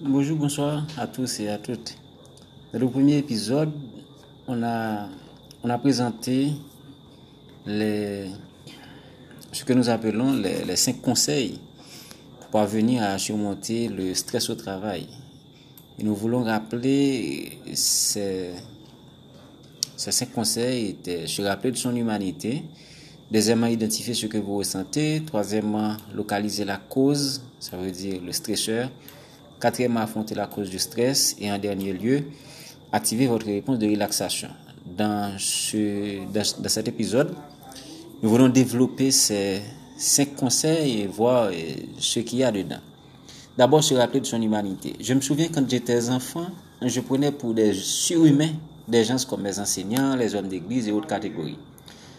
[0.00, 1.96] Bonjour, bonsoir à tous et à toutes.
[2.72, 3.72] Dans le premier épisode,
[4.46, 5.08] on a,
[5.82, 6.52] présenté
[7.66, 8.30] ce
[9.66, 11.58] que nous appelons les, cinq conseils
[12.38, 15.08] pour parvenir à surmonter le stress au travail.
[15.98, 18.52] Nous voulons rappeler ces,
[19.96, 22.62] ces cinq conseils étaient se rappeler de son humanité,
[23.32, 28.90] deuxièmement identifier ce que vous ressentez, troisièmement localiser la cause, ça veut dire le stresseur,
[29.60, 32.24] quatrièmement affronter la cause du stress et en dernier lieu
[32.92, 34.48] activer votre réponse de relaxation.
[34.86, 37.34] Dans, ce, dans, cet épisode,
[38.22, 39.60] nous voulons développer ces
[39.98, 41.50] cinq conseils et voir
[41.98, 42.80] ce qu'il y a dedans.
[43.56, 44.94] D'abord, se rappeler de son humanité.
[45.00, 46.46] Je me souviens quand j'étais enfant,
[46.80, 48.54] je prenais pour des surhumains
[48.88, 51.58] des gens comme les enseignants, les hommes d'église et autres catégories.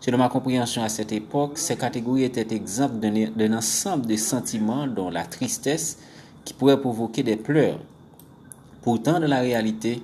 [0.00, 5.10] Selon ma compréhension à cette époque, ces catégories étaient exemples d'un ensemble de sentiments dont
[5.10, 5.98] la tristesse
[6.44, 7.78] qui pourrait provoquer des pleurs.
[8.82, 10.02] Pourtant, dans la réalité,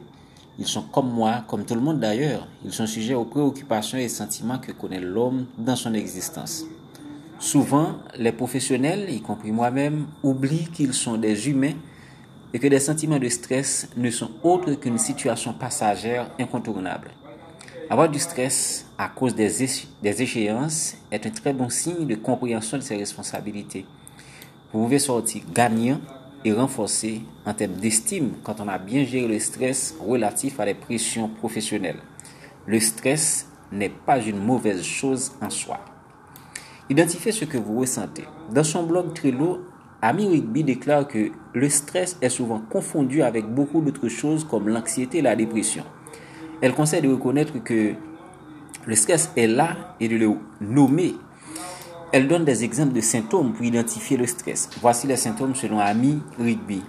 [0.59, 2.47] ils sont comme moi, comme tout le monde d'ailleurs.
[2.65, 6.65] Ils sont sujets aux préoccupations et sentiments que connaît l'homme dans son existence.
[7.39, 11.75] Souvent, les professionnels, y compris moi-même, oublient qu'ils sont des humains
[12.55, 17.11] et que des sentiments de stress ne sont autres qu'une situation passagère incontournable.
[17.91, 19.51] Avoir du stress à cause des,
[20.03, 23.85] des échéances est un très bon signe de compréhension de ses responsabilités.
[24.73, 26.01] Vous pouvez sortir gagnant
[26.45, 30.75] et renforcé en termes d'estime quand on a bien géré le stress relatif à les
[30.75, 32.01] pressions professionnelles.
[32.67, 35.81] Le stress n'est pas une mauvaise chose en soi.
[36.89, 38.25] Identifiez ce que vous ressentez.
[38.53, 39.65] Dans son blog Trello,
[40.03, 45.19] Ami Rigby déclare que le stress est souvent confondu avec beaucoup d'autres choses comme l'anxiété
[45.19, 45.85] et la dépression.
[46.61, 47.95] Elle conseille de reconnaître que
[48.87, 51.15] le stress est là et de le nommer.
[52.13, 54.71] Elle donne des exemples de symptômes pour identifier le stress.
[54.81, 56.85] Voici les symptômes selon Ami Rigby.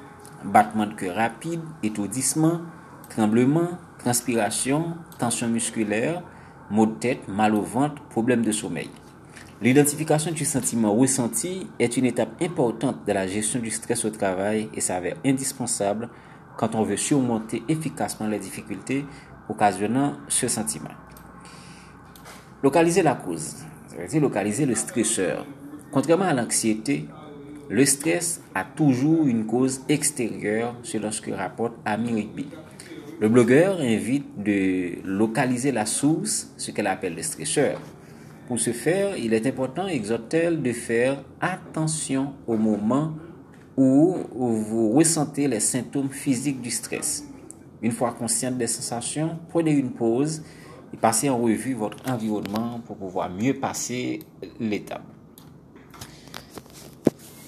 [0.46, 2.62] Battement de cœur rapide, étourdissement,
[3.09, 6.22] tremblement, transpiration, tension musculaire,
[6.70, 8.91] maux de tête, mal au ventre, problème de sommeil.
[9.59, 14.70] L'identification du sentiment ressenti est une étape importante de la gestion du stress au travail
[14.75, 16.09] et s'avère indispensable
[16.58, 19.03] quand on veut surmonter efficacement les difficultés
[19.50, 20.91] occasionnant ce sentiment.
[22.62, 23.56] Localiser la cause,
[24.06, 25.46] dire localiser le stresseur.
[25.91, 27.06] Contrairement à l'anxiété,
[27.69, 32.47] le stress a toujours une cause extérieure selon ce que rapporte Amy Rigby.
[33.19, 37.81] Le blogueur invite de localiser la source, ce qu'elle appelle le stresseur.
[38.47, 43.14] Pour ce faire, il est important, exhorte-t-elle, de faire attention au moment
[43.75, 47.25] où vous ressentez les symptômes physiques du stress.
[47.81, 50.44] Une fois consciente des sensations, prenez une pause
[50.94, 54.20] et passez en revue votre environnement pour pouvoir mieux passer
[54.59, 55.03] l'étape.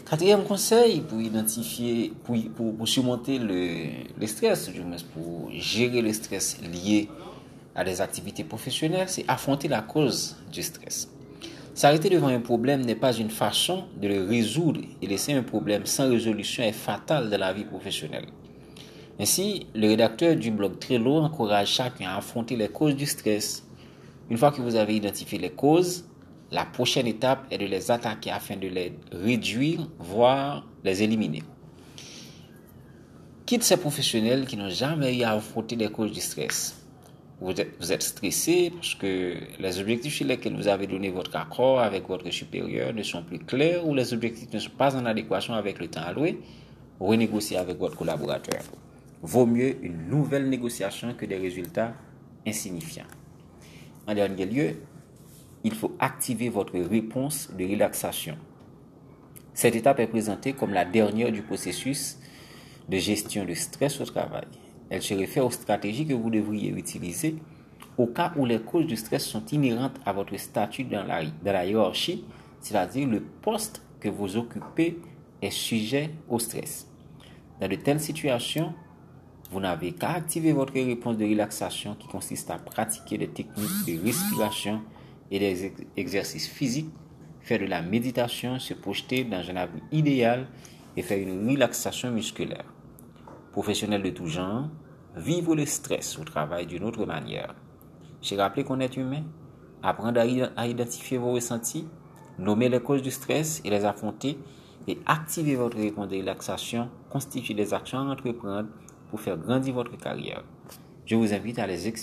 [0.09, 2.35] Quatrième conseil pour identifier, pour,
[2.75, 3.89] pour surmonter le,
[4.19, 4.71] le stress,
[5.13, 7.07] pour gérer le stress lié
[7.75, 11.09] à des activités professionnelles, c'est affronter la cause du stress.
[11.75, 15.85] S'arrêter devant un problème n'est pas une façon de le résoudre et laisser un problème
[15.85, 18.25] sans résolution est fatal dans la vie professionnelle.
[19.21, 23.65] Ainsi, le rédacteur du blog Trello encourage chacun à affronter les causes du stress.
[24.29, 26.05] Une fois que vous avez identifié les causes,
[26.51, 31.43] la prochaine étape est de les attaquer afin de les réduire, voire les éliminer.
[33.45, 36.81] Quitte ces professionnels qui n'ont jamais eu à affronter les causes du stress.
[37.41, 42.07] Vous êtes, stressé parce que les objectifs sur lesquels vous avez donné votre accord avec
[42.07, 45.79] votre supérieur ne sont plus clairs ou les objectifs ne sont pas en adéquation avec
[45.79, 46.39] le temps alloué.
[46.99, 48.61] Renégocier avec votre collaborateur.
[49.21, 51.93] Vaut mieux une nouvelle négociation que des résultats
[52.47, 53.07] insignifiants.
[54.07, 54.75] En dernier lieu,
[55.63, 58.37] il faut activer votre réponse de relaxation.
[59.53, 62.17] Cette étape est présentée comme la dernière du processus
[62.87, 64.47] de gestion de stress au travail.
[64.89, 67.35] Elle se réfère aux stratégies que vous devriez utiliser
[67.99, 71.51] au cas où les causes du stress sont inhérentes à votre statut dans la, dans
[71.51, 72.23] la hiérarchie,
[72.61, 74.97] c'est-à-dire le poste que vous occupez
[75.41, 76.87] est sujet au stress.
[77.59, 78.73] Dans de telles situations,
[79.51, 84.05] vous n'avez qu'à activer votre réponse de relaxation qui consiste à pratiquer des techniques de
[84.05, 84.81] respiration
[85.31, 86.91] et des exercices physiques,
[87.41, 90.47] faire de la méditation, se projeter dans un avenir idéal
[90.95, 92.65] et faire une relaxation musculaire.
[93.51, 94.69] Professionnels de tout genre,
[95.15, 97.55] vivre le stress au travail d'une autre manière.
[98.21, 99.23] J'ai rappelé qu'on est humain,
[99.81, 100.19] apprendre
[100.55, 101.87] à identifier vos ressentis,
[102.37, 104.37] nommer les causes du stress et les affronter
[104.87, 108.69] et activer votre réponse de relaxation constitue des actions à entreprendre
[109.09, 110.43] pour faire grandir votre carrière.
[111.05, 111.95] Je vous invite à les,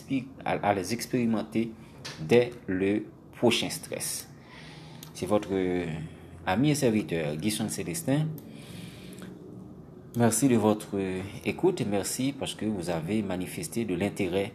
[0.45, 1.73] à les expérimenter
[2.21, 3.05] dès le
[3.37, 4.29] prochain stress.
[5.15, 5.51] C'est votre
[6.45, 8.27] ami et serviteur Guy Célestin.
[10.17, 10.97] Merci de votre
[11.45, 14.53] écoute et merci parce que vous avez manifesté de l'intérêt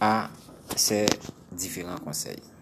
[0.00, 0.30] à
[0.76, 1.06] ces
[1.52, 2.53] différents conseils.